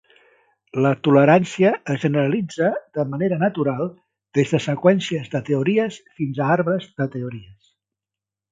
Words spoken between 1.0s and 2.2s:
tolerància es